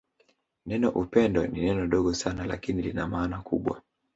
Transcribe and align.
Neno 0.71 0.89
upendo 1.01 1.39
ni 1.47 1.61
neno 1.65 1.87
dogo 1.87 2.13
sana 2.13 2.45
lakini 2.45 2.81
lina 2.81 3.07
maana 3.07 3.41
kubwa 3.41 3.81